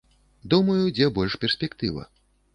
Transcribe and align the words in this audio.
Думаю, 0.53 0.79
дзе 0.95 1.11
больш 1.19 1.37
перспектыва. 1.45 2.09